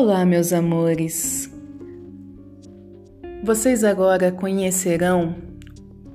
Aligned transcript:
Olá, 0.00 0.24
meus 0.24 0.52
amores. 0.52 1.52
Vocês 3.42 3.82
agora 3.82 4.30
conhecerão 4.30 5.34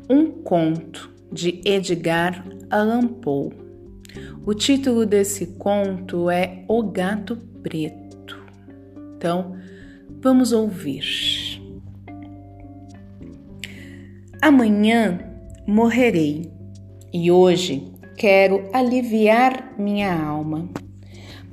um 0.09 0.31
conto 0.31 1.13
de 1.29 1.59
Edgar 1.65 2.45
Allan 2.69 3.05
Poe. 3.05 3.51
O 4.45 4.53
título 4.53 5.05
desse 5.05 5.47
conto 5.57 6.29
é 6.29 6.63
O 6.69 6.81
Gato 6.81 7.35
Preto. 7.61 8.41
Então, 9.17 9.57
vamos 10.21 10.53
ouvir. 10.53 11.03
Amanhã 14.41 15.19
morrerei 15.67 16.49
e 17.13 17.29
hoje 17.29 17.91
quero 18.15 18.69
aliviar 18.71 19.77
minha 19.77 20.17
alma. 20.17 20.69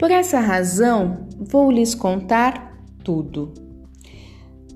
Por 0.01 0.11
essa 0.11 0.41
razão, 0.41 1.29
vou 1.39 1.71
lhes 1.71 1.95
contar 1.95 2.75
tudo. 3.05 3.53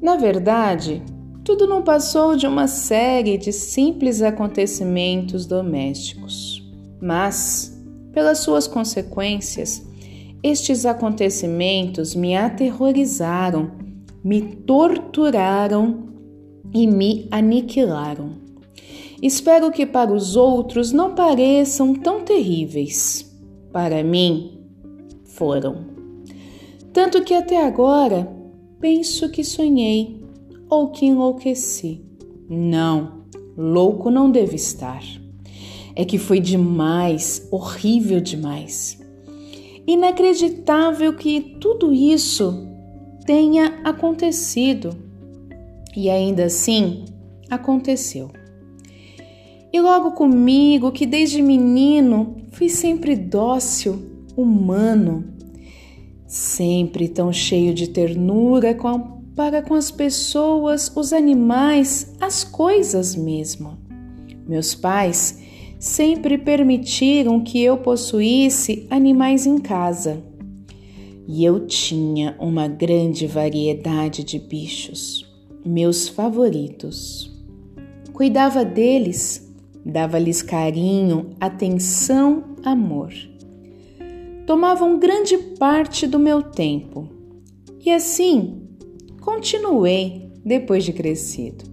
Na 0.03 0.17
verdade, 0.17 1.03
tudo 1.43 1.67
não 1.67 1.81
passou 1.81 2.37
de 2.37 2.47
uma 2.47 2.69
série 2.69 3.39
de 3.39 3.51
simples 3.51 4.21
acontecimentos 4.21 5.47
domésticos, 5.47 6.63
mas, 7.01 7.83
pelas 8.13 8.41
suas 8.41 8.67
consequências, 8.67 9.83
estes 10.43 10.85
acontecimentos 10.85 12.15
me 12.15 12.37
aterrorizaram, 12.37 13.71
me 14.23 14.43
torturaram 14.43 16.07
e 16.71 16.87
me 16.87 17.27
aniquilaram. 17.31 18.33
Espero 19.23 19.73
que 19.73 19.87
para 19.87 20.13
os 20.13 20.37
outros 20.37 20.93
não 20.93 21.15
pareçam 21.15 21.95
tão 21.95 22.21
terríveis. 22.21 23.35
Para 23.73 24.05
mim, 24.05 24.54
foram. 25.35 25.85
Tanto 26.93 27.23
que 27.23 27.35
até 27.35 27.65
agora 27.65 28.29
penso 28.81 29.31
que 29.31 29.43
sonhei 29.43 30.23
ou 30.69 30.91
que 30.91 31.07
enlouqueci. 31.07 32.01
Não, 32.49 33.25
louco 33.57 34.11
não 34.11 34.31
deve 34.31 34.57
estar. 34.57 35.03
É 35.97 36.05
que 36.05 36.19
foi 36.19 36.41
demais, 36.41 37.47
horrível 37.51 38.21
demais. 38.21 39.01
Inacreditável 39.87 41.15
que 41.15 41.41
tudo 41.61 41.93
isso 41.93 42.67
tenha 43.27 43.81
acontecido. 43.85 44.91
E 45.97 46.11
ainda 46.11 46.45
assim, 46.45 47.05
aconteceu. 47.51 48.31
E 49.73 49.81
logo 49.81 50.13
comigo, 50.13 50.93
que 50.93 51.07
desde 51.07 51.43
menino 51.43 52.37
fui 52.53 52.69
sempre 52.69 53.17
dócil, 53.17 54.14
humano, 54.37 55.25
sempre 56.27 57.09
tão 57.09 57.33
cheio 57.33 57.73
de 57.73 57.89
ternura 57.89 58.75
com, 58.75 59.23
para 59.37 59.63
com 59.63 59.75
as 59.75 59.91
pessoas, 59.91 60.93
os 60.95 61.13
animais, 61.13 62.15
as 62.21 62.45
coisas 62.45 63.15
mesmo. 63.15 63.79
Meus 64.47 64.75
pais 64.75 65.39
sempre 65.79 66.39
permitiram 66.39 67.41
que 67.41 67.61
eu 67.63 67.77
possuísse 67.79 68.87
animais 68.91 69.47
em 69.47 69.59
casa. 69.59 70.23
E 71.27 71.45
eu 71.45 71.67
tinha 71.67 72.37
uma 72.39 72.69
grande 72.69 73.27
variedade 73.27 74.23
de 74.25 74.39
bichos, 74.39 75.27
meus 75.65 76.09
favoritos. 76.09 77.33
Cuidava 78.13 78.65
deles, 78.65 79.51
dava-lhes 79.85 80.43
carinho, 80.43 81.31
atenção, 81.41 82.45
amor 82.63 83.13
tomavam 84.47 84.99
grande 84.99 85.37
parte 85.59 86.07
do 86.07 86.19
meu 86.19 86.43
tempo. 86.43 87.09
E 87.85 87.91
assim 87.91 88.69
continuei 89.21 90.31
depois 90.45 90.85
de 90.85 90.93
crescido. 90.93 91.65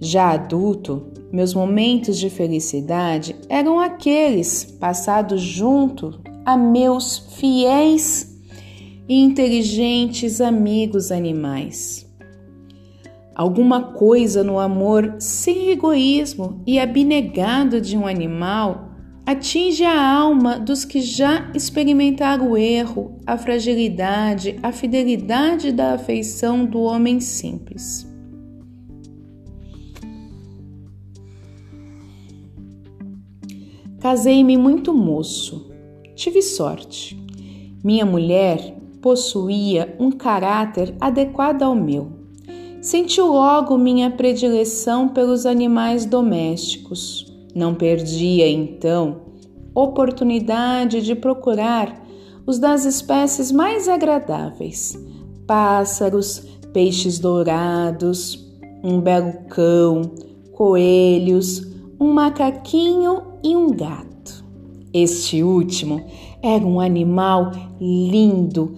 Já 0.00 0.30
adulto, 0.30 1.12
meus 1.30 1.54
momentos 1.54 2.18
de 2.18 2.30
felicidade 2.30 3.36
eram 3.48 3.78
aqueles 3.78 4.64
passados 4.64 5.40
junto 5.40 6.20
a 6.44 6.56
meus 6.56 7.18
fiéis 7.38 8.40
e 9.08 9.20
inteligentes 9.20 10.40
amigos 10.40 11.12
animais. 11.12 12.08
Alguma 13.34 13.92
coisa 13.92 14.42
no 14.42 14.58
amor 14.58 15.16
sem 15.18 15.70
egoísmo 15.70 16.62
e 16.66 16.78
abnegado 16.78 17.80
de 17.80 17.96
um 17.96 18.06
animal 18.06 18.89
atinge 19.30 19.84
a 19.84 20.12
alma 20.12 20.58
dos 20.58 20.84
que 20.84 21.00
já 21.00 21.52
experimentaram 21.54 22.50
o 22.50 22.56
erro, 22.56 23.20
a 23.24 23.38
fragilidade, 23.38 24.58
a 24.60 24.72
fidelidade 24.72 25.70
da 25.70 25.94
afeição 25.94 26.64
do 26.64 26.80
homem 26.80 27.20
simples. 27.20 28.10
Casei-me 34.00 34.56
muito 34.56 34.92
moço. 34.92 35.70
Tive 36.16 36.42
sorte. 36.42 37.16
Minha 37.84 38.04
mulher 38.04 38.76
possuía 39.00 39.94
um 40.00 40.10
caráter 40.10 40.92
adequado 41.00 41.62
ao 41.62 41.76
meu. 41.76 42.10
Sentiu 42.82 43.28
logo 43.28 43.78
minha 43.78 44.10
predileção 44.10 45.08
pelos 45.08 45.46
animais 45.46 46.04
domésticos 46.04 47.29
não 47.54 47.74
perdia, 47.74 48.48
então, 48.48 49.22
oportunidade 49.74 51.02
de 51.02 51.14
procurar 51.14 52.04
os 52.46 52.58
das 52.58 52.84
espécies 52.84 53.52
mais 53.52 53.88
agradáveis: 53.88 54.98
pássaros, 55.46 56.40
peixes 56.72 57.18
dourados, 57.18 58.48
um 58.82 59.00
belo 59.00 59.32
cão, 59.48 60.02
coelhos, 60.52 61.66
um 62.00 62.12
macaquinho 62.12 63.22
e 63.42 63.56
um 63.56 63.70
gato. 63.70 64.44
Este 64.92 65.42
último 65.42 66.04
era 66.42 66.64
um 66.64 66.80
animal 66.80 67.52
lindo, 67.80 68.74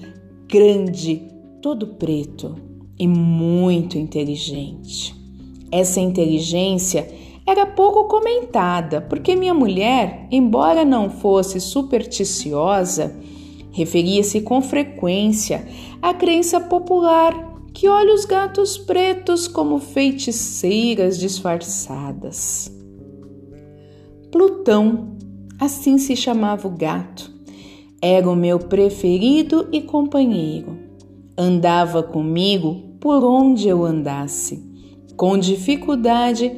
grande, 0.49 1.23
todo 1.63 1.87
preto 1.95 2.57
e 2.99 3.07
muito 3.09 3.97
inteligente. 3.97 5.15
Essa 5.71 6.01
inteligência 6.01 7.09
era 7.47 7.67
pouco 7.67 8.05
comentada, 8.05 9.01
porque 9.01 9.35
minha 9.35 9.55
mulher, 9.55 10.27
embora 10.31 10.85
não 10.85 11.11
fosse 11.11 11.61
supersticiosa, 11.61 13.15
referia-se 13.73 14.41
com 14.43 14.61
frequência 14.63 15.67
à 16.01 16.15
crença 16.15 16.61
popular 16.61 17.53
que 17.73 17.89
olha 17.89 18.15
os 18.15 18.25
gatos 18.25 18.77
pretos 18.77 19.49
como 19.49 19.79
feiticeiras 19.79 21.19
disfarçadas. 21.19 22.71
Plutão, 24.31 25.17
assim 25.59 25.99
se 25.99 26.15
chamava 26.15 26.69
o 26.69 26.71
gato, 26.71 27.33
era 28.01 28.29
o 28.29 28.37
meu 28.37 28.59
preferido 28.59 29.69
e 29.73 29.81
companheiro. 29.81 30.79
Andava 31.37 32.03
comigo 32.03 32.97
por 33.01 33.25
onde 33.25 33.69
eu 33.69 33.85
andasse. 33.85 34.63
Com 35.17 35.39
dificuldade, 35.39 36.51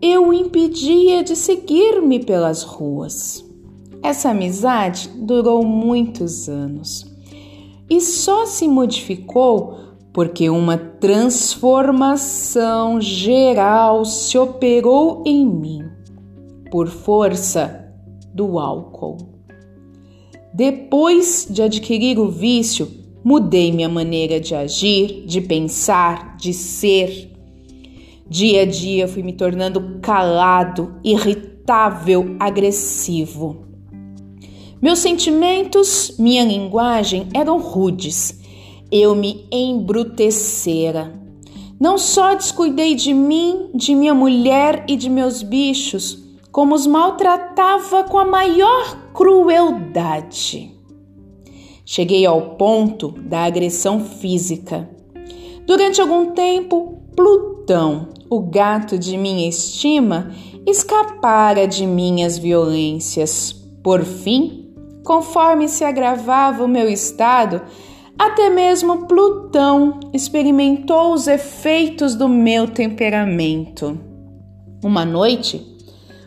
eu 0.00 0.28
o 0.28 0.32
impedia 0.32 1.24
de 1.24 1.34
seguir-me 1.34 2.24
pelas 2.24 2.62
ruas. 2.62 3.44
Essa 4.02 4.30
amizade 4.30 5.10
durou 5.16 5.62
muitos 5.64 6.48
anos 6.48 7.04
e 7.90 8.00
só 8.00 8.46
se 8.46 8.68
modificou 8.68 9.76
porque 10.12 10.48
uma 10.48 10.78
transformação 10.78 13.00
geral 13.00 14.04
se 14.04 14.38
operou 14.38 15.24
em 15.26 15.44
mim 15.44 15.82
por 16.70 16.86
força 16.88 17.92
do 18.34 18.58
álcool. 18.58 19.16
Depois 20.54 21.46
de 21.50 21.62
adquirir 21.62 22.18
o 22.18 22.28
vício, 22.28 22.88
mudei 23.22 23.70
minha 23.72 23.88
maneira 23.88 24.40
de 24.40 24.54
agir, 24.54 25.24
de 25.26 25.40
pensar, 25.40 26.36
de 26.36 26.52
ser 26.52 27.27
Dia 28.30 28.62
a 28.62 28.66
dia 28.66 29.08
fui 29.08 29.22
me 29.22 29.32
tornando 29.32 30.00
calado, 30.02 30.96
irritável, 31.02 32.36
agressivo. 32.38 33.64
Meus 34.82 34.98
sentimentos, 34.98 36.14
minha 36.18 36.44
linguagem 36.44 37.28
eram 37.32 37.58
rudes. 37.58 38.38
Eu 38.92 39.14
me 39.14 39.46
embrutecera. 39.50 41.12
Não 41.80 41.96
só 41.96 42.34
descuidei 42.34 42.94
de 42.94 43.14
mim, 43.14 43.70
de 43.74 43.94
minha 43.94 44.14
mulher 44.14 44.84
e 44.86 44.96
de 44.96 45.08
meus 45.08 45.42
bichos, 45.42 46.22
como 46.52 46.74
os 46.74 46.86
maltratava 46.86 48.04
com 48.04 48.18
a 48.18 48.24
maior 48.24 49.10
crueldade. 49.14 50.70
Cheguei 51.84 52.26
ao 52.26 52.56
ponto 52.56 53.12
da 53.12 53.44
agressão 53.44 54.00
física. 54.00 54.88
Durante 55.66 56.00
algum 56.00 56.32
tempo, 56.32 56.98
Plutão, 57.16 58.10
o 58.30 58.40
gato 58.40 58.98
de 58.98 59.16
minha 59.16 59.48
estima, 59.48 60.30
escapara 60.66 61.66
de 61.66 61.86
minhas 61.86 62.38
violências. 62.38 63.52
Por 63.82 64.04
fim, 64.04 64.74
conforme 65.04 65.68
se 65.68 65.84
agravava 65.84 66.64
o 66.64 66.68
meu 66.68 66.88
estado, 66.88 67.62
Até 68.18 68.50
mesmo 68.50 69.06
Plutão 69.06 70.00
experimentou 70.12 71.12
os 71.14 71.28
efeitos 71.28 72.16
do 72.16 72.28
meu 72.28 72.66
temperamento. 72.66 73.96
Uma 74.82 75.04
noite, 75.04 75.64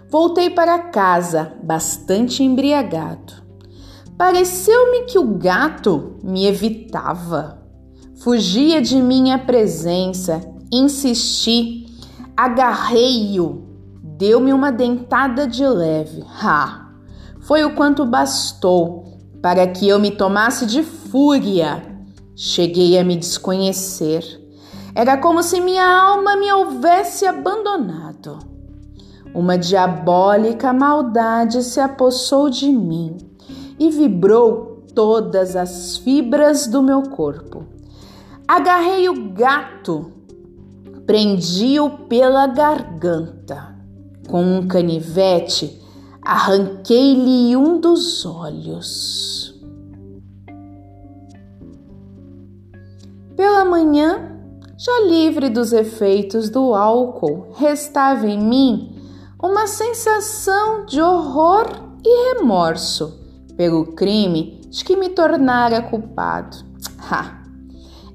voltei 0.09 0.49
para 0.49 0.79
casa 0.79 1.53
bastante 1.61 2.43
embriagado. 2.43 3.33
Pareceu-me 4.17 5.01
que 5.05 5.19
o 5.19 5.35
gato 5.37 6.17
me 6.23 6.45
evitava. 6.45 7.61
Fugia 8.23 8.81
de 8.81 9.01
minha 9.01 9.37
presença, 9.37 10.41
insisti, 10.71 11.87
agarrei-o, 12.41 13.67
deu-me 14.01 14.51
uma 14.51 14.71
dentada 14.71 15.45
de 15.45 15.63
leve. 15.63 16.23
Ha! 16.41 16.89
Foi 17.41 17.63
o 17.63 17.75
quanto 17.75 18.03
bastou 18.03 19.19
para 19.43 19.67
que 19.67 19.87
eu 19.87 19.99
me 19.99 20.09
tomasse 20.09 20.65
de 20.65 20.81
fúria. 20.81 21.83
Cheguei 22.35 22.97
a 22.97 23.03
me 23.03 23.15
desconhecer. 23.15 24.23
Era 24.95 25.17
como 25.17 25.43
se 25.43 25.61
minha 25.61 25.85
alma 25.85 26.35
me 26.35 26.51
houvesse 26.51 27.27
abandonado. 27.27 28.39
Uma 29.35 29.55
diabólica 29.55 30.73
maldade 30.73 31.61
se 31.61 31.79
apossou 31.79 32.49
de 32.49 32.69
mim 32.69 33.17
e 33.77 33.91
vibrou 33.91 34.83
todas 34.95 35.55
as 35.55 35.97
fibras 35.97 36.65
do 36.65 36.81
meu 36.81 37.03
corpo. 37.03 37.67
Agarrei 38.47 39.07
o 39.07 39.31
gato, 39.31 40.11
prendi-o 41.05 41.89
pela 42.07 42.47
garganta. 42.47 43.75
Com 44.27 44.43
um 44.43 44.67
canivete, 44.67 45.81
arranquei-lhe 46.21 47.55
um 47.55 47.79
dos 47.79 48.25
olhos. 48.25 49.59
Pela 53.35 53.65
manhã, 53.65 54.39
já 54.77 55.01
livre 55.07 55.49
dos 55.49 55.73
efeitos 55.73 56.49
do 56.49 56.73
álcool, 56.73 57.47
restava 57.55 58.27
em 58.27 58.39
mim 58.39 58.95
uma 59.41 59.65
sensação 59.67 60.85
de 60.85 61.01
horror 61.01 61.67
e 62.05 62.33
remorso 62.33 63.19
pelo 63.57 63.93
crime 63.93 64.61
de 64.69 64.83
que 64.83 64.95
me 64.95 65.09
tornara 65.09 65.81
culpado. 65.81 66.57
Ha! 67.09 67.41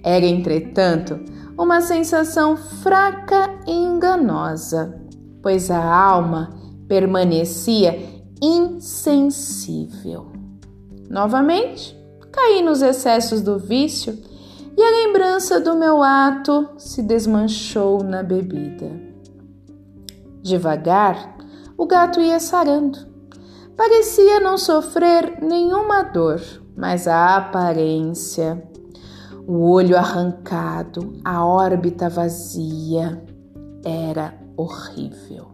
Era, 0.02 0.24
entretanto, 0.24 1.18
uma 1.58 1.80
sensação 1.80 2.56
fraca 2.56 3.50
e 3.66 3.72
enganosa, 3.72 5.00
pois 5.42 5.70
a 5.70 5.82
alma 5.82 6.54
permanecia 6.86 7.98
insensível. 8.42 10.32
Novamente, 11.08 11.96
caí 12.32 12.62
nos 12.62 12.82
excessos 12.82 13.40
do 13.40 13.58
vício 13.58 14.18
e 14.76 14.82
a 14.82 14.90
lembrança 14.90 15.58
do 15.58 15.74
meu 15.74 16.02
ato 16.02 16.68
se 16.76 17.02
desmanchou 17.02 18.02
na 18.02 18.22
bebida. 18.22 18.90
Devagar, 20.42 21.36
o 21.78 21.86
gato 21.86 22.20
ia 22.20 22.38
sarando. 22.38 22.98
Parecia 23.76 24.40
não 24.40 24.58
sofrer 24.58 25.38
nenhuma 25.42 26.02
dor, 26.02 26.40
mas 26.76 27.08
a 27.08 27.36
aparência, 27.36 28.62
o 29.46 29.70
olho 29.70 29.96
arrancado, 29.96 31.20
a 31.24 31.44
órbita 31.44 32.08
vazia, 32.08 33.22
era 33.84 34.34
horrível. 34.56 35.46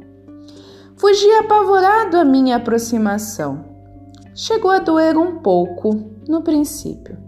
Fugi 0.96 1.30
apavorado 1.32 2.16
à 2.16 2.24
minha 2.24 2.56
aproximação. 2.56 3.64
Chegou 4.34 4.70
a 4.70 4.78
doer 4.78 5.18
um 5.18 5.40
pouco 5.40 5.90
no 6.26 6.42
princípio. 6.42 7.18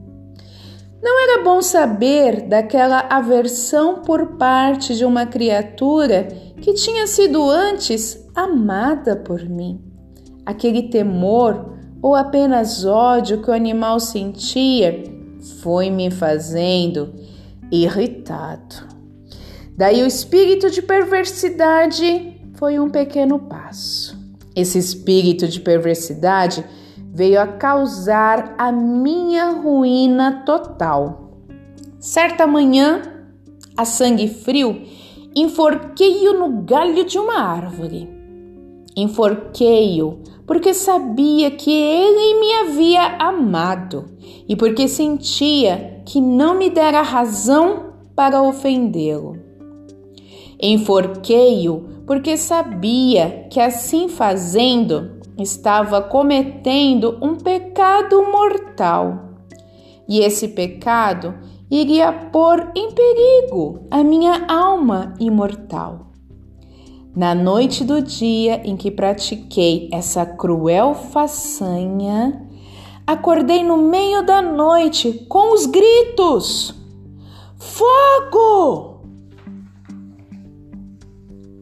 Não 1.03 1.23
era 1.23 1.45
bom 1.45 1.61
saber 1.61 2.49
daquela 2.49 3.01
aversão 3.11 4.01
por 4.01 4.39
parte 4.39 4.95
de 4.95 5.05
uma 5.05 5.27
criatura 5.27 6.29
que 6.63 6.73
tinha 6.73 7.07
sido 7.07 7.43
antes 7.51 8.27
amada 8.35 9.15
por 9.17 9.43
mim. 9.47 9.85
Aquele 10.47 10.85
temor 10.85 11.75
ou 12.01 12.15
apenas 12.15 12.87
ódio 12.87 13.43
que 13.43 13.51
o 13.51 13.55
animal 13.55 14.01
sentia 14.01 15.14
foi 15.61 15.91
me 15.91 16.11
fazendo 16.11 17.15
irritado. 17.71 18.89
Daí 19.77 20.03
o 20.03 20.07
espírito 20.07 20.71
de 20.71 20.81
perversidade 20.81 22.41
foi 22.55 22.79
um 22.79 22.89
pequeno 22.89 23.39
passo. 23.39 24.17
Esse 24.55 24.79
espírito 24.79 25.49
de 25.49 25.61
perversidade 25.61 26.65
veio 27.13 27.41
a 27.41 27.47
causar 27.47 28.55
a 28.57 28.71
minha 28.71 29.51
ruína 29.51 30.43
total. 30.47 31.41
Certa 31.99 32.47
manhã, 32.47 33.03
a 33.77 33.85
sangue 33.85 34.29
frio, 34.29 34.83
enforquei-o 35.35 36.39
no 36.39 36.63
galho 36.63 37.05
de 37.05 37.19
uma 37.19 37.41
árvore. 37.41 38.09
Enforquei-o 38.97 40.21
porque 40.47 40.75
sabia 40.75 41.51
que 41.51 41.71
ele 41.71 42.41
me 42.41 42.53
havia 42.55 43.17
amado 43.19 44.07
e 44.49 44.55
porque 44.55 44.87
sentia 44.89 46.03
que 46.05 46.21
não 46.21 46.55
me 46.55 46.69
dera 46.69 47.03
razão 47.03 47.95
para 48.15 48.43
ofendê-lo. 48.43 49.37
Enforquei-o 50.61 52.03
porque 52.07 52.37
sabia 52.37 53.47
que 53.51 53.59
assim 53.59 54.09
fazendo 54.09 55.19
estava 55.39 56.01
cometendo 56.03 57.19
um 57.21 57.35
pecado 57.37 58.23
mortal. 58.31 59.31
E 60.09 60.21
esse 60.21 60.49
pecado 60.49 61.35
iria 61.71 62.13
pôr 62.13 62.71
em 62.77 62.91
perigo 62.93 63.87
a 63.91 64.05
minha 64.05 64.47
alma 64.47 65.15
imortal. 65.19 66.14
Na 67.17 67.33
noite 67.33 67.85
do 67.85 68.03
dia 68.03 68.61
em 68.65 68.77
que 68.77 68.91
pratiquei 68.91 69.89
essa 69.93 70.27
cruel 70.27 70.95
façanha, 70.95 72.45
acordei 73.07 73.63
no 73.63 73.77
meio 73.77 74.27
da 74.27 74.43
noite 74.43 75.25
com 75.29 75.55
os 75.55 75.65
gritos: 75.65 76.75
Fogo! 77.57 79.01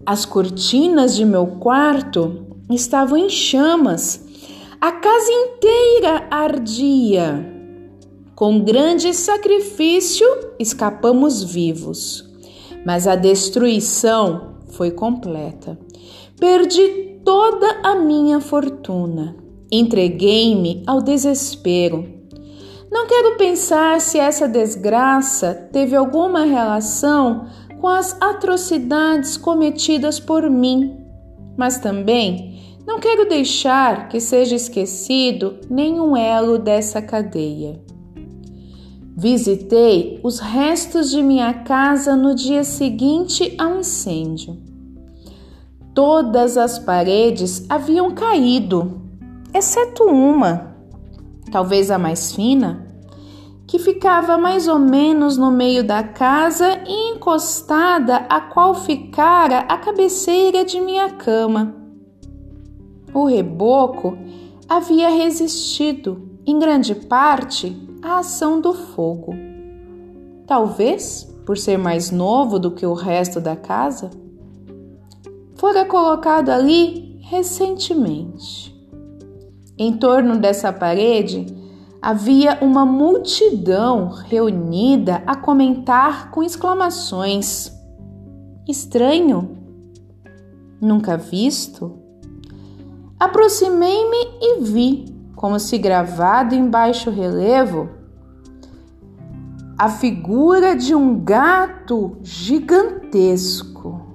As 0.06 0.24
cortinas 0.24 1.14
de 1.14 1.24
meu 1.26 1.46
quarto 1.46 2.46
estavam 2.70 3.18
em 3.18 3.28
chamas. 3.28 4.24
A 4.80 4.90
casa 4.90 5.30
inteira 5.30 6.26
ardia. 6.30 7.46
Com 8.34 8.58
grande 8.58 9.12
sacrifício, 9.12 10.26
escapamos 10.58 11.44
vivos, 11.44 12.28
mas 12.84 13.06
a 13.06 13.14
destruição 13.14 14.51
foi 14.72 14.90
completa. 14.90 15.78
Perdi 16.38 17.20
toda 17.24 17.80
a 17.82 17.94
minha 17.94 18.40
fortuna. 18.40 19.36
Entreguei-me 19.70 20.82
ao 20.86 21.00
desespero. 21.00 22.06
Não 22.90 23.06
quero 23.06 23.36
pensar 23.36 24.00
se 24.00 24.18
essa 24.18 24.46
desgraça 24.46 25.54
teve 25.72 25.96
alguma 25.96 26.44
relação 26.44 27.46
com 27.80 27.88
as 27.88 28.20
atrocidades 28.20 29.36
cometidas 29.36 30.20
por 30.20 30.48
mim, 30.50 30.98
mas 31.56 31.78
também 31.78 32.52
não 32.86 33.00
quero 33.00 33.28
deixar 33.28 34.08
que 34.08 34.20
seja 34.20 34.56
esquecido 34.56 35.58
nenhum 35.70 36.16
elo 36.16 36.58
dessa 36.58 37.00
cadeia. 37.00 37.80
Visitei 39.14 40.18
os 40.22 40.38
restos 40.38 41.10
de 41.10 41.22
minha 41.22 41.52
casa 41.52 42.16
no 42.16 42.34
dia 42.34 42.64
seguinte 42.64 43.54
ao 43.58 43.78
incêndio. 43.78 44.56
Todas 45.94 46.56
as 46.56 46.78
paredes 46.78 47.66
haviam 47.68 48.12
caído, 48.12 49.02
exceto 49.52 50.04
uma, 50.04 50.74
talvez 51.50 51.90
a 51.90 51.98
mais 51.98 52.34
fina, 52.34 52.86
que 53.66 53.78
ficava 53.78 54.38
mais 54.38 54.66
ou 54.66 54.78
menos 54.78 55.36
no 55.36 55.50
meio 55.50 55.84
da 55.84 56.02
casa 56.02 56.80
e 56.86 57.14
encostada 57.14 58.16
a 58.30 58.40
qual 58.40 58.74
ficara 58.74 59.58
a 59.68 59.76
cabeceira 59.76 60.64
de 60.64 60.80
minha 60.80 61.10
cama. 61.10 61.74
O 63.12 63.26
reboco 63.26 64.16
havia 64.66 65.10
resistido, 65.10 66.30
em 66.46 66.58
grande 66.58 66.94
parte, 66.94 67.91
à 68.02 68.18
ação 68.18 68.60
do 68.60 68.72
fogo. 68.74 69.34
Talvez 70.46 71.32
por 71.46 71.56
ser 71.56 71.78
mais 71.78 72.10
novo 72.10 72.58
do 72.58 72.70
que 72.70 72.86
o 72.86 72.94
resto 72.94 73.40
da 73.40 73.56
casa, 73.56 74.10
fora 75.54 75.84
colocado 75.84 76.50
ali 76.50 77.18
recentemente. 77.22 78.72
Em 79.78 79.96
torno 79.96 80.36
dessa 80.36 80.72
parede 80.72 81.46
havia 82.00 82.58
uma 82.60 82.84
multidão 82.84 84.08
reunida 84.08 85.22
a 85.26 85.36
comentar 85.36 86.30
com 86.30 86.42
exclamações: 86.42 87.72
Estranho? 88.68 89.58
Nunca 90.80 91.16
visto? 91.16 91.98
Aproximei-me 93.18 94.16
e 94.40 94.60
vi, 94.60 95.04
como 95.42 95.58
se 95.58 95.76
gravado 95.76 96.54
em 96.54 96.70
baixo 96.70 97.10
relevo, 97.10 97.88
a 99.76 99.88
figura 99.88 100.76
de 100.76 100.94
um 100.94 101.18
gato 101.18 102.16
gigantesco. 102.22 104.14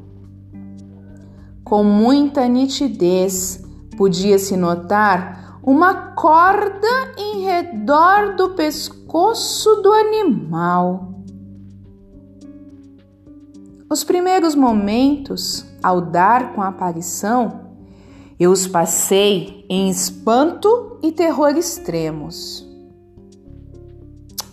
Com 1.65 1.83
muita 1.83 2.47
nitidez, 2.47 3.61
podia-se 3.97 4.55
notar 4.55 5.59
uma 5.61 6.13
corda 6.13 7.13
em 7.17 7.43
redor 7.43 8.37
do 8.37 8.51
pescoço 8.51 9.81
do 9.81 9.91
animal. 9.91 11.23
Os 13.89 14.01
primeiros 14.05 14.55
momentos, 14.55 15.65
ao 15.83 15.99
dar 15.99 16.53
com 16.53 16.61
a 16.61 16.69
aparição, 16.69 17.66
eu 18.39 18.51
os 18.51 18.67
passei 18.67 19.65
em 19.67 19.89
espanto 19.89 20.99
e 21.01 21.11
terror 21.11 21.57
extremos. 21.57 22.67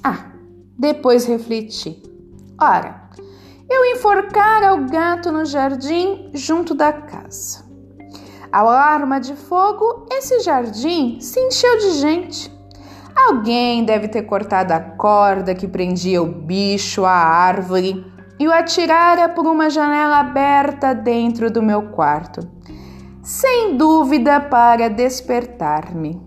Ah, 0.03 0.33
depois 0.79 1.26
refleti. 1.26 2.03
Ora, 2.59 3.11
eu 3.69 3.85
enforcara 3.93 4.75
o 4.75 4.88
gato 4.88 5.31
no 5.31 5.45
jardim 5.45 6.31
junto 6.33 6.75
da 6.75 6.93
casa. 6.93 7.64
Ao 8.50 8.69
arma 8.69 9.19
de 9.19 9.35
fogo, 9.35 10.07
esse 10.11 10.41
jardim 10.41 11.21
se 11.21 11.41
encheu 11.41 11.76
de 11.79 11.91
gente. 11.99 12.50
Alguém 13.14 13.85
deve 13.85 14.09
ter 14.09 14.23
cortado 14.23 14.73
a 14.73 14.81
corda 14.81 15.55
que 15.55 15.69
prendia 15.69 16.23
o 16.23 16.26
bicho 16.26 17.05
à 17.05 17.12
árvore 17.12 18.05
e 18.38 18.49
o 18.49 18.53
atirara 18.53 19.29
por 19.29 19.47
uma 19.47 19.69
janela 19.69 20.21
aberta 20.21 20.95
dentro 20.95 21.50
do 21.50 21.62
meu 21.62 21.91
quarto. 21.91 22.41
Sem 23.25 23.78
dúvida 23.78 24.38
para 24.38 24.90
despertar-me. 24.90 26.21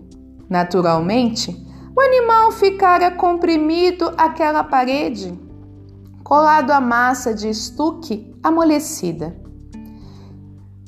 Naturalmente, 0.50 1.56
o 1.96 2.00
animal 2.00 2.50
ficara 2.50 3.12
comprimido 3.12 4.12
àquela 4.18 4.64
parede, 4.64 5.32
colado 6.24 6.72
à 6.72 6.80
massa 6.80 7.32
de 7.32 7.48
estuque 7.48 8.34
amolecida. 8.42 9.40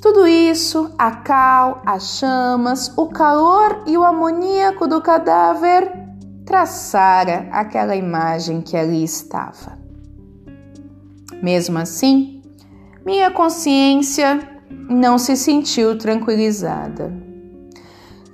Tudo 0.03 0.27
isso, 0.27 0.93
a 0.99 1.13
cal, 1.13 1.81
as 1.87 2.19
chamas, 2.19 2.93
o 2.99 3.07
calor 3.07 3.85
e 3.87 3.97
o 3.97 4.03
amoníaco 4.03 4.89
do 4.89 5.01
cadáver 5.01 5.93
traçara 6.45 7.49
aquela 7.53 7.95
imagem 7.95 8.63
que 8.63 8.77
ali 8.77 9.05
estava. 9.05 9.79
Mesmo 11.41 11.79
assim, 11.79 12.43
minha 13.07 13.31
consciência 13.31 14.60
não 14.71 15.19
se 15.19 15.37
sentiu 15.37 15.99
tranquilizada. 15.99 17.13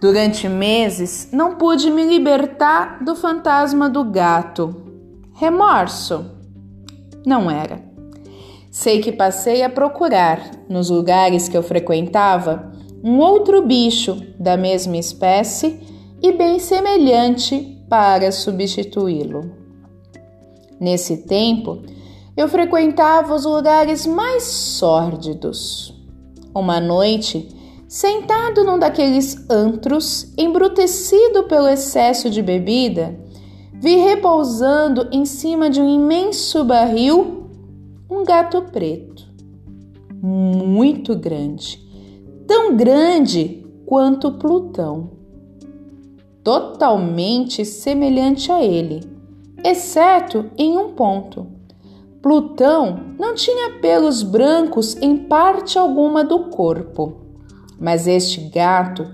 Durante 0.01 0.49
meses 0.49 1.31
não 1.33 1.57
pude 1.57 1.91
me 1.91 2.05
libertar 2.05 3.03
do 3.03 3.17
fantasma 3.17 3.89
do 3.89 4.05
gato. 4.05 4.77
Remorso? 5.35 6.25
Não 7.27 7.51
era. 7.51 7.83
Sei 8.71 9.01
que 9.01 9.11
passei 9.11 9.63
a 9.63 9.71
procurar, 9.71 10.51
nos 10.69 10.91
lugares 10.91 11.49
que 11.49 11.57
eu 11.57 11.63
frequentava, 11.63 12.73
um 13.03 13.19
outro 13.19 13.63
bicho 13.63 14.21
da 14.39 14.57
mesma 14.57 14.99
espécie 14.99 15.81
e 16.23 16.33
bem 16.33 16.59
semelhante 16.59 17.83
para 17.89 18.31
substituí-lo. 18.31 19.51
Nesse 20.79 21.27
tempo, 21.27 21.83
eu 22.37 22.49
frequentava 22.49 23.35
os 23.35 23.47
lugares 23.47 24.07
mais 24.07 24.43
sórdidos. 24.43 25.96
Uma 26.59 26.81
noite, 26.81 27.47
sentado 27.87 28.65
num 28.65 28.79
daqueles 28.79 29.45
antros, 29.51 30.33
embrutecido 30.39 31.43
pelo 31.43 31.69
excesso 31.69 32.31
de 32.31 32.41
bebida, 32.41 33.15
vi 33.75 33.97
repousando 33.97 35.07
em 35.13 35.27
cima 35.27 35.69
de 35.69 35.83
um 35.83 35.87
imenso 35.87 36.65
barril 36.65 37.51
um 38.09 38.25
gato 38.25 38.63
preto, 38.73 39.27
muito 40.23 41.15
grande, 41.15 41.79
tão 42.47 42.75
grande 42.75 43.63
quanto 43.85 44.33
Plutão, 44.33 45.11
totalmente 46.43 47.67
semelhante 47.67 48.51
a 48.51 48.65
ele, 48.65 49.03
exceto 49.63 50.47
em 50.57 50.79
um 50.79 50.95
ponto. 50.95 51.56
Plutão 52.27 53.15
não 53.21 53.37
tinha 53.37 53.79
pelos 53.79 54.25
brancos 54.25 54.97
em 55.01 55.17
parte 55.17 55.79
alguma 55.79 56.25
do 56.25 56.51
corpo, 56.51 57.19
mas 57.79 58.09
este 58.09 58.41
gato 58.49 59.07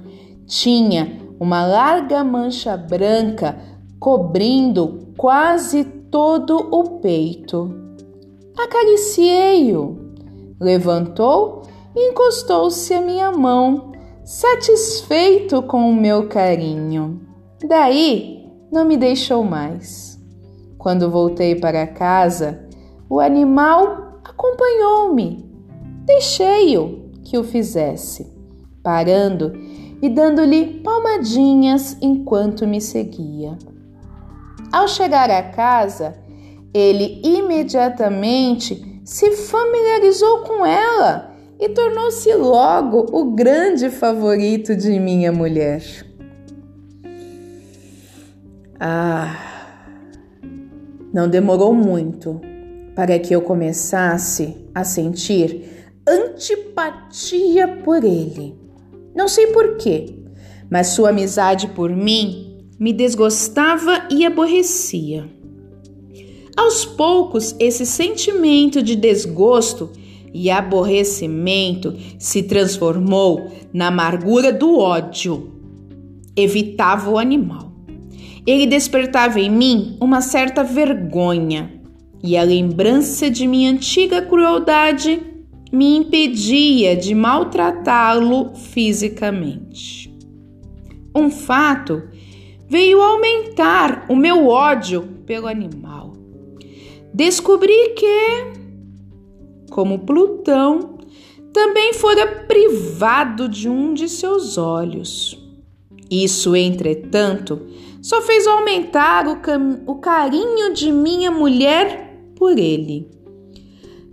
tinha 0.47 1.21
uma 1.39 1.67
larga 1.67 2.25
mancha 2.25 2.75
branca 2.75 3.55
cobrindo 4.01 5.13
quase 5.15 5.85
todo 5.85 6.57
o 6.71 7.01
peito. 7.01 7.75
Acariciei-o. 8.59 10.15
Levantou 10.59 11.65
e 11.95 12.13
encostou-se 12.13 12.95
à 12.95 13.03
minha 13.03 13.31
mão, 13.31 13.93
satisfeito 14.25 15.61
com 15.65 15.91
o 15.91 15.95
meu 15.95 16.29
carinho. 16.31 17.21
Daí 17.69 18.51
não 18.73 18.87
me 18.87 18.97
deixou 18.97 19.45
mais. 19.45 20.19
Quando 20.79 21.11
voltei 21.11 21.55
para 21.55 21.87
casa, 21.87 22.72
o 23.13 23.21
animal 23.21 24.21
acompanhou-me. 24.25 25.45
Deixei-o 26.07 27.11
que 27.23 27.37
o 27.37 27.45
fizesse, 27.45 28.33
parando 28.83 29.53
e 30.01 30.09
dando-lhe 30.09 30.81
palmadinhas 30.81 31.95
enquanto 32.01 32.67
me 32.67 32.81
seguia. 32.81 33.59
Ao 34.73 34.89
chegar 34.89 35.31
à 35.31 35.43
casa, 35.43 36.15
ele 36.73 37.21
imediatamente 37.23 39.03
se 39.05 39.33
familiarizou 39.33 40.39
com 40.45 40.65
ela 40.65 41.37
e 41.61 41.69
tornou-se 41.69 42.33
logo 42.33 43.09
o 43.13 43.33
grande 43.33 43.91
favorito 43.91 44.75
de 44.75 44.99
minha 44.99 45.31
mulher. 45.31 45.83
Ah, 48.81 49.37
não 51.13 51.29
demorou 51.29 51.75
muito 51.75 52.41
para 52.95 53.19
que 53.19 53.35
eu 53.35 53.43
começasse 53.43 54.57
a 54.75 54.85
sentir 54.85 55.87
antipatia 56.07 57.69
por 57.85 58.05
ele. 58.05 58.55
Não 59.15 59.29
sei 59.29 59.49
porquê, 59.49 60.15
mas 60.71 60.89
sua 60.89 61.11
amizade 61.11 61.69
por 61.69 61.91
mim 61.91 62.67
me 62.79 62.93
desgostava 62.93 64.09
e 64.11 64.25
aborrecia. 64.25 65.29
Aos 66.57 66.85
poucos, 66.85 67.55
esse 67.59 67.87
sentimento 67.87 68.83
de 68.83 68.95
desgosto 68.95 69.91
e 70.35 70.51
aborrecimento 70.51 71.95
se 72.19 72.43
transformou 72.43 73.53
na 73.73 73.89
amargura 73.89 74.53
do 74.53 74.79
ódio. 74.79 75.53
Evitava 76.35 77.11
o 77.11 77.19
animal. 77.19 77.73
Ele 78.47 78.67
despertava 78.67 79.39
em 79.39 79.51
mim 79.51 79.97
uma 80.01 80.21
certa 80.21 80.65
vergonha, 80.65 81.82
e 82.23 82.37
a 82.37 82.43
lembrança 82.43 83.31
de 83.31 83.47
minha 83.47 83.71
antiga 83.71 84.23
crueldade 84.23 85.21
me 85.73 85.97
impedia 85.97 86.95
de 86.95 87.15
maltratá-lo 87.15 88.55
fisicamente. 88.55 90.15
Um 91.15 91.31
fato 91.31 92.03
veio 92.69 93.01
aumentar 93.01 94.07
o 94.09 94.17
meu 94.17 94.47
ódio 94.47 95.03
pelo 95.27 95.47
animal 95.47 96.13
descobri 97.13 97.91
que, 97.91 98.53
como 99.71 99.99
Plutão, 100.01 100.99
também 101.53 101.93
fora 101.93 102.27
privado 102.27 103.49
de 103.49 103.69
um 103.69 103.93
de 103.93 104.09
seus 104.09 104.57
olhos. 104.57 105.39
Isso, 106.11 106.57
entretanto, 106.57 107.61
só 108.01 108.23
fez 108.23 108.47
aumentar 108.47 109.27
o, 109.29 109.39
o 109.87 109.97
carinho 109.97 110.73
de 110.73 110.91
minha 110.91 111.31
mulher 111.31 112.12
por 112.43 112.59
ele. 112.59 113.09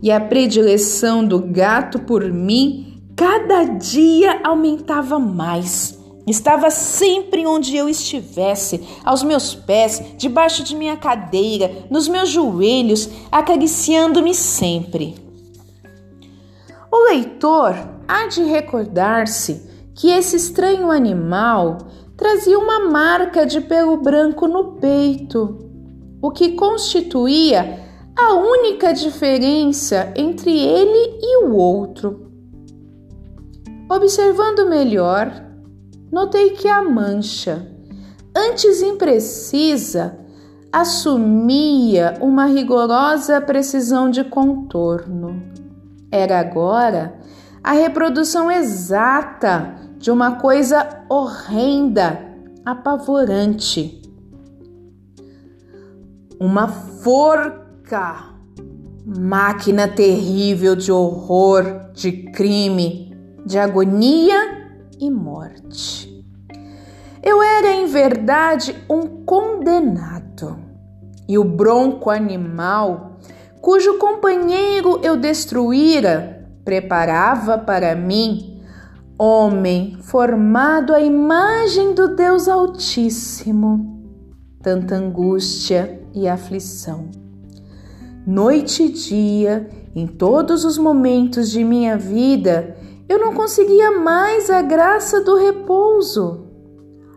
E 0.04 0.12
a 0.12 0.20
predileção 0.20 1.26
do 1.26 1.40
gato 1.40 1.98
por 1.98 2.32
mim 2.32 3.02
cada 3.16 3.64
dia 3.64 4.40
aumentava 4.44 5.18
mais. 5.18 5.98
Estava 6.28 6.70
sempre 6.70 7.48
onde 7.48 7.76
eu 7.76 7.90
estivesse, 7.90 8.88
aos 9.04 9.24
meus 9.24 9.56
pés, 9.56 10.14
debaixo 10.16 10.64
de 10.64 10.76
minha 10.76 10.96
cadeira, 10.96 11.88
nos 11.90 12.08
meus 12.08 12.30
joelhos, 12.30 13.10
acariciando-me 13.32 14.36
sempre. 14.36 15.16
O 16.92 17.06
leitor 17.10 17.76
há 18.08 18.28
de 18.28 18.44
recordar-se 18.44 19.68
que 19.96 20.12
esse 20.12 20.36
estranho 20.36 20.92
animal 20.92 21.80
trazia 22.16 22.60
uma 22.60 22.92
marca 22.92 23.44
de 23.44 23.60
pelo 23.60 23.98
branco 23.98 24.48
no 24.48 24.74
peito, 24.74 25.58
o 26.22 26.30
que 26.30 26.52
constituía 26.52 27.89
a 28.20 28.34
única 28.34 28.94
diferença 28.94 30.12
entre 30.14 30.52
ele 30.52 31.20
e 31.22 31.46
o 31.46 31.56
outro. 31.56 32.30
Observando 33.90 34.68
melhor, 34.68 35.32
notei 36.12 36.50
que 36.50 36.68
a 36.68 36.84
mancha, 36.84 37.66
antes 38.36 38.82
imprecisa, 38.82 40.20
assumia 40.72 42.18
uma 42.20 42.46
rigorosa 42.46 43.40
precisão 43.40 44.10
de 44.10 44.24
contorno. 44.26 45.42
Era 46.12 46.40
agora 46.40 47.18
a 47.64 47.72
reprodução 47.72 48.52
exata 48.52 49.76
de 49.98 50.12
uma 50.12 50.36
coisa 50.36 51.06
horrenda, 51.10 52.20
apavorante. 52.66 54.02
Uma 56.40 56.68
forca, 56.68 57.69
máquina 59.06 59.88
terrível 59.88 60.76
de 60.76 60.92
horror, 60.92 61.92
de 61.94 62.12
crime, 62.32 63.16
de 63.46 63.58
agonia 63.58 64.70
e 65.00 65.10
morte. 65.10 66.08
Eu 67.22 67.42
era, 67.42 67.72
em 67.72 67.86
verdade, 67.86 68.76
um 68.90 69.24
condenado. 69.26 70.58
E 71.28 71.38
o 71.38 71.44
bronco 71.44 72.10
animal, 72.10 73.20
cujo 73.62 73.98
companheiro 73.98 75.00
eu 75.04 75.18
destruíra, 75.18 76.48
preparava 76.64 77.58
para 77.58 77.96
mim 77.96 78.62
homem 79.18 79.98
formado 80.02 80.94
à 80.94 81.02
imagem 81.02 81.94
do 81.94 82.16
Deus 82.16 82.48
Altíssimo. 82.48 84.00
Tanta 84.62 84.96
angústia 84.96 86.02
e 86.14 86.28
aflição. 86.28 87.10
Noite 88.30 88.84
e 88.84 88.90
dia, 88.90 89.68
em 89.96 90.06
todos 90.06 90.64
os 90.64 90.78
momentos 90.78 91.50
de 91.50 91.64
minha 91.64 91.98
vida, 91.98 92.78
eu 93.10 93.18
não 93.18 93.34
conseguia 93.34 93.90
mais 94.00 94.52
a 94.52 94.62
graça 94.62 95.22
do 95.22 95.36
repouso 95.36 96.46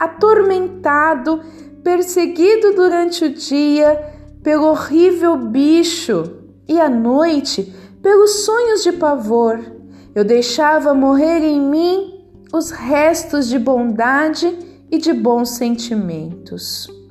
atormentado, 0.01 1.39
perseguido 1.85 2.75
durante 2.75 3.27
o 3.27 3.35
dia 3.35 4.03
pelo 4.43 4.69
horrível 4.69 5.37
bicho 5.37 6.33
e 6.67 6.81
à 6.81 6.89
noite 6.89 7.71
pelos 8.01 8.47
sonhos 8.47 8.83
de 8.83 8.93
pavor. 8.93 9.61
Eu 10.15 10.25
deixava 10.25 10.95
morrer 10.95 11.45
em 11.45 11.61
mim 11.61 12.25
os 12.51 12.71
restos 12.71 13.49
de 13.49 13.59
bondade 13.59 14.51
e 14.91 14.97
de 14.97 15.13
bons 15.13 15.51
sentimentos. 15.51 17.02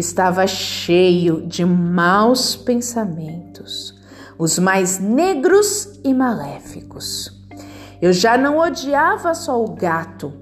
Estava 0.00 0.46
cheio 0.46 1.46
de 1.46 1.62
maus 1.62 2.56
pensamentos, 2.56 3.94
os 4.38 4.58
mais 4.58 4.98
negros 4.98 6.00
e 6.02 6.14
maléficos. 6.14 7.30
Eu 8.00 8.10
já 8.10 8.38
não 8.38 8.56
odiava 8.56 9.34
só 9.34 9.62
o 9.62 9.74
gato, 9.74 10.32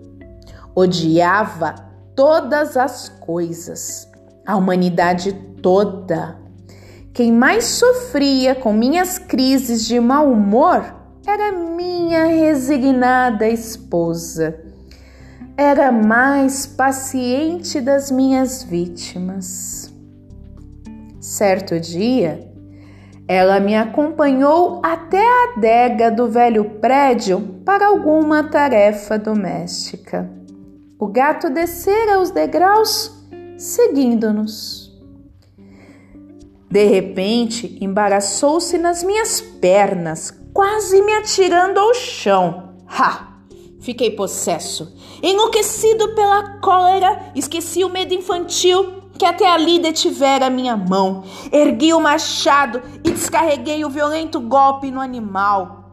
odiava 0.77 1.75
todas 2.15 2.77
as 2.77 3.09
coisas, 3.09 4.09
a 4.47 4.55
humanidade 4.55 5.33
toda. 5.61 6.39
Quem 7.13 7.33
mais 7.33 7.65
sofria 7.65 8.55
com 8.55 8.73
minhas 8.73 9.19
crises 9.19 9.85
de 9.85 9.99
mau 9.99 10.31
humor 10.31 10.85
era 11.27 11.51
minha 11.51 12.27
resignada 12.27 13.49
esposa. 13.49 14.68
Era 15.61 15.91
mais 15.91 16.67
paciente 16.67 17.81
das 17.81 18.13
minhas 18.13 18.63
vítimas. 18.63 19.93
Certo 21.21 21.81
dia, 21.81 22.49
ela 23.27 23.59
me 23.59 23.75
acompanhou 23.75 24.81
até 24.85 25.21
a 25.21 25.55
adega 25.57 26.13
do 26.13 26.29
velho 26.29 26.79
prédio 26.81 27.41
para 27.65 27.89
alguma 27.89 28.45
tarefa 28.45 29.19
doméstica. 29.19 30.31
O 30.97 31.09
gato 31.09 31.51
descera 31.51 32.21
os 32.21 32.31
degraus, 32.31 33.21
seguindo-nos. 33.57 34.97
De 36.71 36.85
repente, 36.85 37.77
embaraçou-se 37.81 38.79
nas 38.79 39.03
minhas 39.03 39.41
pernas, 39.41 40.31
quase 40.55 41.03
me 41.03 41.15
atirando 41.15 41.81
ao 41.81 41.93
chão. 41.95 42.77
Ha! 42.87 43.41
Fiquei 43.81 44.11
possesso. 44.11 44.95
Enlouquecido 45.23 46.15
pela 46.15 46.59
cólera, 46.61 47.31
esqueci 47.35 47.85
o 47.85 47.89
medo 47.89 48.15
infantil 48.15 48.99
que 49.19 49.25
até 49.25 49.51
ali 49.51 49.79
detivera 49.79 50.49
minha 50.49 50.77
mão. 50.77 51.25
Ergui 51.53 51.93
o 51.93 52.01
machado 52.01 52.81
e 53.05 53.11
descarreguei 53.11 53.85
o 53.85 53.91
violento 53.91 54.41
golpe 54.41 54.91
no 54.91 55.01
animal, 55.01 55.93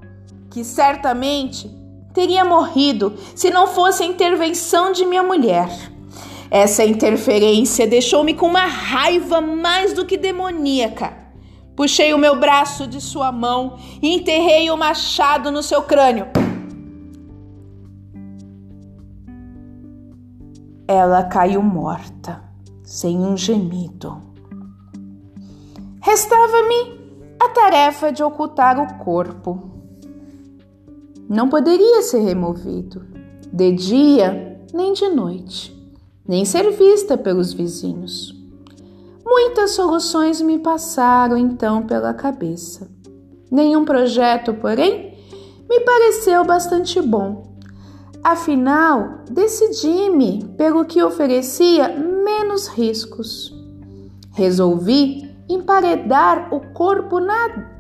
que 0.51 0.63
certamente 0.63 1.69
teria 2.13 2.45
morrido 2.45 3.13
se 3.35 3.49
não 3.49 3.67
fosse 3.67 4.03
a 4.03 4.05
intervenção 4.05 4.91
de 4.91 5.05
minha 5.05 5.23
mulher. 5.23 5.69
Essa 6.51 6.85
interferência 6.85 7.87
deixou-me 7.87 8.33
com 8.33 8.45
uma 8.45 8.65
raiva 8.65 9.41
mais 9.41 9.91
do 9.91 10.05
que 10.05 10.15
demoníaca. 10.15 11.25
Puxei 11.75 12.13
o 12.13 12.17
meu 12.17 12.39
braço 12.39 12.87
de 12.87 13.01
sua 13.01 13.31
mão 13.31 13.77
e 14.01 14.13
enterrei 14.13 14.69
o 14.69 14.77
machado 14.77 15.51
no 15.51 15.61
seu 15.61 15.81
crânio. 15.81 16.44
Ela 20.87 21.23
caiu 21.23 21.61
morta, 21.61 22.43
sem 22.83 23.17
um 23.17 23.35
gemido. 23.35 24.21
Restava-me 26.01 26.99
a 27.39 27.49
tarefa 27.49 28.11
de 28.11 28.23
ocultar 28.23 28.79
o 28.79 29.03
corpo 29.03 29.75
não 31.27 31.49
poderia 31.49 32.03
ser 32.03 32.19
removido, 32.19 33.03
de 33.51 33.71
dia 33.71 34.61
nem 34.71 34.93
de 34.93 35.09
noite, 35.09 35.75
nem 36.27 36.45
ser 36.45 36.69
vista 36.71 37.17
pelos 37.17 37.51
vizinhos. 37.51 38.31
Muitas 39.25 39.71
soluções 39.71 40.39
me 40.39 40.59
passaram 40.59 41.35
então 41.35 41.81
pela 41.87 42.13
cabeça. 42.13 42.87
Nenhum 43.49 43.83
projeto, 43.83 44.53
porém, 44.53 45.17
me 45.67 45.79
pareceu 45.79 46.45
bastante 46.45 47.01
bom. 47.01 47.54
Afinal, 48.25 49.19
decidi-me 49.29 50.43
pelo 50.57 50.83
que 50.83 51.03
oferecia 51.03 51.89
menos 51.89 52.67
riscos. 52.67 53.53
Resolvi 54.31 55.29
emparedar 55.47 56.53
o 56.53 56.59
corpo 56.73 57.19
na 57.19 57.71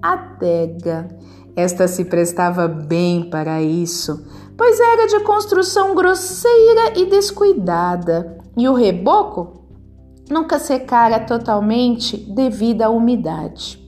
adega 0.00 1.06
esta 1.56 1.88
se 1.88 2.04
prestava 2.04 2.68
bem 2.68 3.28
para 3.28 3.60
isso, 3.60 4.24
pois 4.56 4.78
era 4.78 5.06
de 5.06 5.20
construção 5.20 5.94
grosseira 5.94 6.98
e 6.98 7.06
descuidada, 7.06 8.38
e 8.56 8.68
o 8.68 8.74
reboco 8.74 9.64
nunca 10.30 10.58
secara 10.58 11.20
totalmente 11.20 12.16
devido 12.16 12.82
à 12.82 12.88
umidade. 12.88 13.78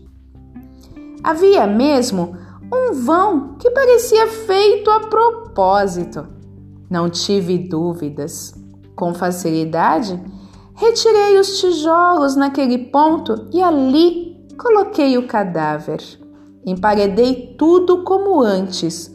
Havia 1.22 1.66
mesmo 1.66 2.37
um 2.73 2.93
vão 2.95 3.57
que 3.59 3.71
parecia 3.71 4.27
feito 4.27 4.91
a 4.91 5.01
propósito. 5.01 6.27
Não 6.91 7.11
tive 7.11 7.59
dúvidas. 7.59 8.55
Com 8.97 9.15
facilidade, 9.15 10.19
retirei 10.75 11.39
os 11.39 11.61
tijolos 11.61 12.35
naquele 12.35 12.79
ponto 12.79 13.49
e 13.53 13.63
ali 13.63 14.37
coloquei 14.59 15.19
o 15.19 15.27
cadáver. 15.27 16.01
Emparedei 16.65 17.55
tudo 17.59 18.05
como 18.05 18.41
antes, 18.41 19.13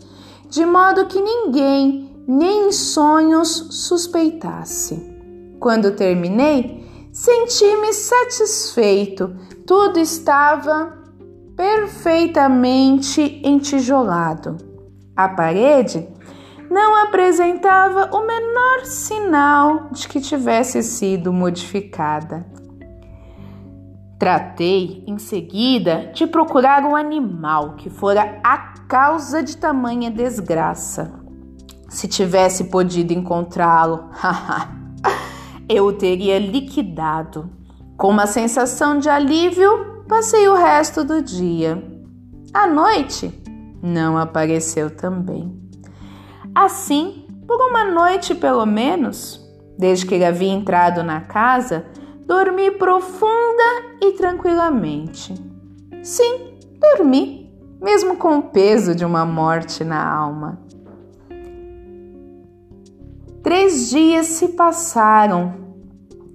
de 0.50 0.65
modo 0.65 1.06
que 1.06 1.22
ninguém, 1.22 2.12
nem 2.28 2.67
em 2.67 2.72
sonhos, 2.72 3.67
suspeitasse. 3.72 5.15
Quando 5.60 5.96
terminei, 5.96 6.86
senti-me 7.12 7.93
satisfeito. 7.93 9.36
Tudo 9.65 9.98
estava 10.00 10.96
perfeitamente 11.58 13.41
entijolado. 13.43 14.58
A 15.15 15.28
parede 15.28 16.08
não 16.70 17.04
apresentava 17.04 18.15
o 18.15 18.26
menor 18.26 18.86
sinal 18.86 19.89
de 19.91 20.08
que 20.08 20.22
tivesse 20.22 20.84
sido 20.84 21.34
modificada. 21.34 22.46
Tratei 24.20 25.04
em 25.08 25.17
seguida 25.17 26.12
de 26.13 26.28
procurar 26.28 26.84
um 26.84 26.96
animal 26.96 27.74
que 27.76 27.89
fora 27.89 28.39
a 28.43 28.58
causa 28.88 29.41
de 29.41 29.58
tamanha 29.58 30.12
desgraça. 30.12 31.20
Se 31.89 32.08
tivesse 32.08 32.65
podido 32.65 33.13
encontrá-lo, 33.13 34.10
eu 35.67 35.86
o 35.88 35.93
teria 35.93 36.38
liquidado. 36.38 37.50
Com 37.96 38.10
uma 38.10 38.28
sensação 38.28 39.00
de 39.00 39.10
alívio, 39.10 39.96
passei 40.08 40.48
o 40.48 40.56
resto 40.56 41.04
do 41.04 41.22
dia. 41.22 41.84
À 42.54 42.67
noite, 42.67 43.32
não 43.82 44.17
apareceu 44.17 44.89
também. 44.89 45.56
Assim, 46.56 47.28
por 47.48 47.60
uma 47.70 47.86
noite 47.86 48.34
pelo 48.34 48.65
menos, 48.65 49.46
desde 49.78 50.06
que 50.06 50.15
ele 50.15 50.26
havia 50.26 50.52
entrado 50.52 51.04
na 51.04 51.22
casa, 51.22 51.86
Dormi 52.28 52.72
profunda 52.72 53.63
e 54.02 54.12
tranquilamente. 54.12 55.34
Sim, 56.04 56.58
dormi, 56.78 57.50
mesmo 57.82 58.17
com 58.17 58.39
o 58.39 58.41
peso 58.41 58.93
de 58.93 59.06
uma 59.06 59.26
morte 59.26 59.86
na 59.86 60.06
alma. 60.06 60.60
Três 63.41 63.89
dias 63.89 64.26
se 64.26 64.50
passaram 64.50 65.54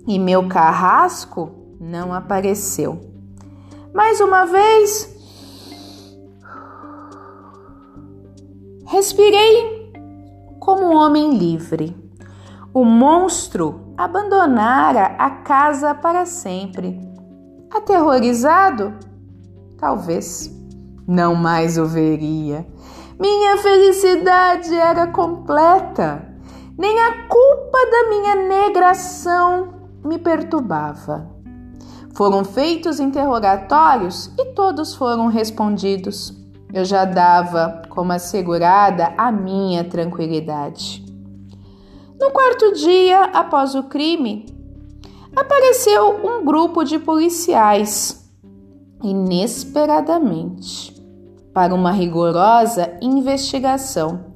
e 0.09 0.19
meu 0.19 0.49
carrasco 0.49 1.77
não 1.79 2.15
apareceu. 2.15 3.12
Mais 3.95 4.21
uma 4.21 4.47
vez, 4.47 5.15
respirei 8.87 9.93
como 10.59 10.85
um 10.85 10.97
homem 10.97 11.37
livre. 11.37 11.95
O 12.73 12.87
monstro 12.87 13.93
abandonara 13.97 15.15
a 15.19 15.31
casa 15.31 15.95
para 15.95 16.25
sempre. 16.25 16.99
Aterrorizado? 17.71 18.95
Talvez. 19.77 20.51
Não 21.07 21.35
mais 21.35 21.77
o 21.77 21.85
veria. 21.85 22.67
Minha 23.21 23.59
felicidade 23.59 24.75
era 24.75 25.09
completa. 25.09 26.27
Nem 26.79 26.99
a 26.99 27.29
culpa 27.29 27.79
da 27.91 28.09
minha 28.09 28.37
negração 28.37 29.75
me 30.03 30.19
perturbava. 30.19 31.32
Foram 32.15 32.45
feitos 32.45 33.01
interrogatórios 33.01 34.31
e 34.39 34.47
todos 34.55 34.95
foram 34.95 35.29
respondidos. 35.29 36.33
Eu 36.73 36.85
já 36.85 37.05
dava 37.05 37.83
como 37.89 38.13
assegurada 38.13 39.13
a 39.17 39.33
minha 39.33 39.85
tranquilidade. 39.85 41.05
No 42.21 42.31
quarto 42.31 42.73
dia 42.73 43.25
após 43.25 43.75
o 43.75 43.83
crime, 43.85 44.47
apareceu 45.35 46.25
um 46.25 46.45
grupo 46.45 46.85
de 46.85 46.99
policiais, 46.99 48.31
inesperadamente, 49.03 50.95
para 51.53 51.75
uma 51.75 51.91
rigorosa 51.91 52.97
investigação. 53.01 54.27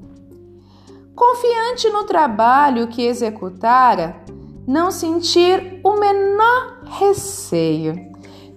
Confiante 1.15 1.89
no 1.89 2.03
trabalho 2.03 2.87
que 2.87 3.03
executara, 3.03 4.21
não 4.67 4.91
sentir 4.91 5.76
menor 5.99 6.77
receio. 6.85 7.95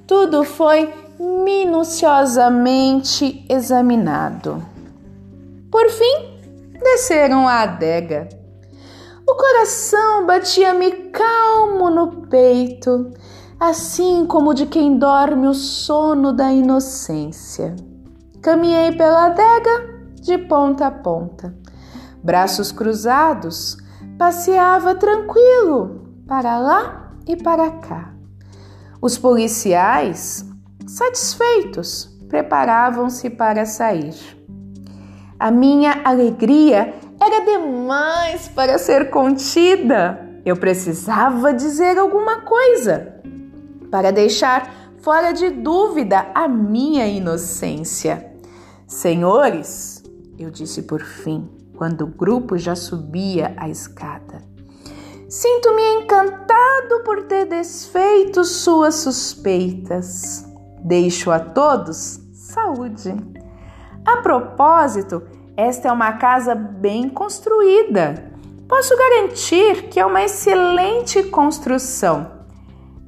Tudo 0.06 0.44
foi 0.44 0.92
minuciosamente 1.18 3.44
examinado. 3.48 4.62
Por 5.70 5.88
fim, 5.88 6.40
desceram 6.82 7.46
a 7.46 7.60
adega. 7.60 8.28
O 9.26 9.34
coração 9.36 10.26
batia-me 10.26 10.90
calmo 11.10 11.90
no 11.90 12.26
peito, 12.26 13.12
assim 13.60 14.26
como 14.26 14.54
de 14.54 14.66
quem 14.66 14.96
dorme 14.96 15.46
o 15.46 15.54
sono 15.54 16.32
da 16.32 16.50
inocência. 16.50 17.76
Caminhei 18.42 18.92
pela 18.92 19.26
adega 19.26 20.00
de 20.14 20.38
ponta 20.38 20.86
a 20.86 20.90
ponta, 20.90 21.54
braços 22.22 22.72
cruzados, 22.72 23.76
passeava 24.18 24.94
tranquilo 24.94 26.08
para 26.26 26.58
lá 26.58 27.09
e 27.30 27.36
para 27.36 27.70
cá. 27.70 28.12
Os 29.00 29.16
policiais, 29.16 30.44
satisfeitos, 30.86 32.10
preparavam-se 32.28 33.30
para 33.30 33.64
sair. 33.64 34.14
A 35.38 35.50
minha 35.50 36.02
alegria 36.04 36.94
era 37.20 37.44
demais 37.44 38.48
para 38.48 38.78
ser 38.78 39.10
contida. 39.10 40.28
Eu 40.44 40.56
precisava 40.56 41.54
dizer 41.54 41.98
alguma 41.98 42.40
coisa 42.40 43.14
para 43.90 44.10
deixar 44.10 44.90
fora 44.98 45.32
de 45.32 45.50
dúvida 45.50 46.26
a 46.34 46.48
minha 46.48 47.06
inocência. 47.06 48.32
Senhores, 48.86 50.02
eu 50.38 50.50
disse 50.50 50.82
por 50.82 51.00
fim, 51.00 51.48
quando 51.76 52.02
o 52.02 52.06
grupo 52.06 52.58
já 52.58 52.74
subia 52.74 53.54
a 53.56 53.68
escada. 53.68 54.42
Sinto-me 55.30 56.02
encantado 56.02 57.04
por 57.04 57.22
ter 57.22 57.46
desfeito 57.46 58.42
suas 58.42 58.96
suspeitas. 58.96 60.44
Deixo 60.82 61.30
a 61.30 61.38
todos 61.38 62.18
saúde. 62.32 63.14
A 64.04 64.16
propósito, 64.16 65.22
esta 65.56 65.86
é 65.86 65.92
uma 65.92 66.14
casa 66.14 66.52
bem 66.56 67.08
construída. 67.08 68.32
Posso 68.68 68.96
garantir 68.96 69.84
que 69.84 70.00
é 70.00 70.04
uma 70.04 70.24
excelente 70.24 71.22
construção. 71.22 72.40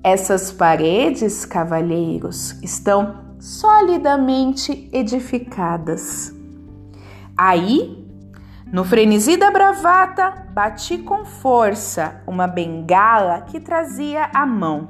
Essas 0.04 0.52
paredes, 0.52 1.44
cavalheiros, 1.44 2.52
estão 2.62 3.34
solidamente 3.40 4.88
edificadas. 4.92 6.32
Aí 7.36 8.01
no 8.72 8.84
frenesi 8.84 9.36
da 9.36 9.50
bravata, 9.50 10.46
bati 10.48 10.96
com 10.96 11.26
força 11.26 12.22
uma 12.26 12.46
bengala 12.46 13.42
que 13.42 13.60
trazia 13.60 14.30
à 14.34 14.46
mão. 14.46 14.88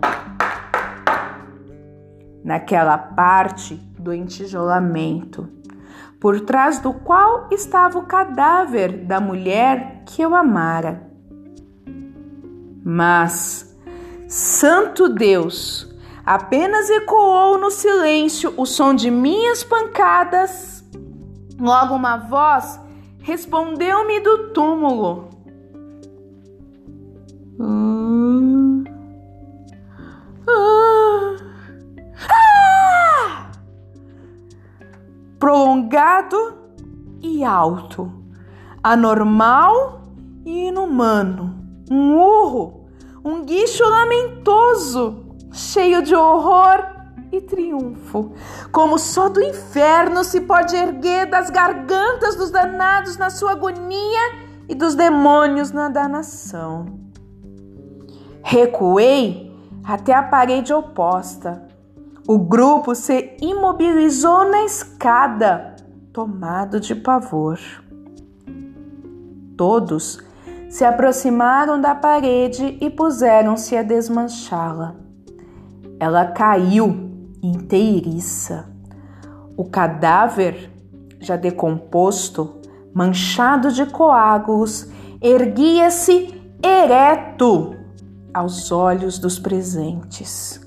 Naquela 2.45 2.97
parte 2.97 3.75
do 3.99 4.15
entijolamento, 4.15 5.49
por 6.21 6.41
trás 6.43 6.79
do 6.79 6.95
qual 6.95 7.49
estava 7.51 7.99
o 7.99 8.07
cadáver 8.07 9.05
da 9.05 9.21
mulher 9.21 10.05
que 10.07 10.23
eu 10.23 10.33
amara. 10.33 11.11
Mas, 12.85 13.77
Santo 14.29 15.09
Deus, 15.09 15.93
apenas 16.25 16.89
ecoou 16.89 17.59
no 17.59 17.71
silêncio 17.71 18.55
o 18.57 18.65
som 18.65 18.95
de 18.95 19.11
minhas 19.11 19.65
pancadas. 19.65 20.85
Logo 21.59 21.95
uma 21.95 22.17
voz 22.17 22.82
respondeu-me 23.23 24.21
do 24.21 24.49
túmulo. 24.49 25.31
Prolongado 35.39 36.59
e 37.21 37.45
alto, 37.45 38.13
anormal 38.83 40.03
e 40.45 40.69
inumano, 40.69 41.55
um 41.91 42.17
urro, 42.17 42.87
um 43.25 43.45
guicho 43.45 43.85
lamentoso, 43.85 45.27
cheio 45.53 46.03
de 46.03 46.15
horror 46.15 46.92
e 47.33 47.41
triunfo, 47.41 48.33
como 48.71 48.99
só 48.99 49.31
do 49.31 49.43
inferno 49.43 50.23
se 50.23 50.43
pode 50.43 50.77
erguer 50.77 51.25
das 51.25 51.49
gargantas 51.49 52.37
dos 52.37 52.51
danados 52.51 53.17
na 53.17 53.31
sua 53.31 53.53
agonia 53.53 54.35
e 54.69 54.75
dos 54.75 54.95
demônios 54.95 55.73
na 55.73 55.89
danação. 55.89 56.85
Recuei 58.43 59.51
até 59.83 60.13
a 60.15 60.23
parede 60.23 60.75
oposta. 60.75 61.67
O 62.29 62.39
grupo 62.39 62.95
se 62.95 63.35
imobilizou 63.41 64.49
na 64.49 64.65
escada, 64.65 65.75
tomado 66.13 66.79
de 66.79 66.95
pavor. 66.95 67.59
Todos 69.57 70.21
se 70.69 70.85
aproximaram 70.85 71.81
da 71.81 71.95
parede 71.95 72.77
e 72.81 72.91
puseram-se 72.91 73.75
a 73.77 73.83
desmanchá-la. 73.83 74.95
Ela 75.99 76.27
caiu 76.27 77.12
inteiriça. 77.43 78.71
O 79.57 79.65
cadáver, 79.65 80.71
já 81.21 81.37
decomposto, 81.37 82.61
manchado 82.95 83.73
de 83.73 83.85
coágulos, 83.87 84.89
erguia-se 85.21 86.41
ereto 86.63 87.75
aos 88.33 88.71
olhos 88.71 89.19
dos 89.19 89.39
presentes. 89.39 90.61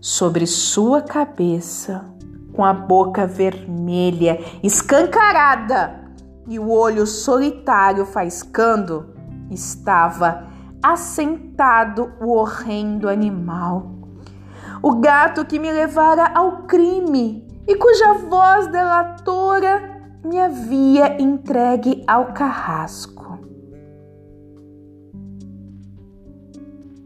Sobre 0.00 0.46
sua 0.46 1.02
cabeça, 1.02 2.04
com 2.52 2.64
a 2.64 2.72
boca 2.72 3.26
vermelha, 3.26 4.38
escancarada 4.62 6.04
e 6.46 6.58
o 6.58 6.70
olho 6.70 7.06
solitário 7.06 8.04
faiscando, 8.04 9.14
estava 9.50 10.46
assentado 10.82 12.12
o 12.20 12.36
horrendo 12.36 13.08
animal 13.08 13.93
o 14.84 14.96
gato 14.96 15.46
que 15.46 15.58
me 15.58 15.72
levara 15.72 16.30
ao 16.34 16.64
crime 16.64 17.42
e 17.66 17.74
cuja 17.74 18.12
voz 18.28 18.66
delatora 18.66 20.12
me 20.22 20.38
havia 20.38 21.22
entregue 21.22 22.04
ao 22.06 22.34
carrasco. 22.34 23.38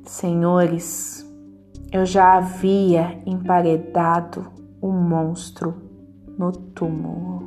Senhores, 0.04 1.24
eu 1.92 2.04
já 2.04 2.38
havia 2.38 3.22
emparedado 3.24 4.50
o 4.80 4.90
monstro 4.90 5.72
no 6.36 6.50
túmulo. 6.50 7.37